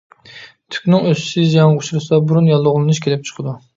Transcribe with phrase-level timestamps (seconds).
[0.75, 3.55] تۈكنىڭ ئۆسۈشى زىيانغا ئۇچرىسا بۇرۇن ياللۇغلىنىش كېلىپ چىقىدۇ.